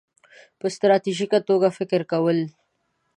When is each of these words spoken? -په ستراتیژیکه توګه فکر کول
-په 0.55 0.67
ستراتیژیکه 0.75 1.39
توګه 1.49 1.67
فکر 1.77 2.01
کول 2.11 2.39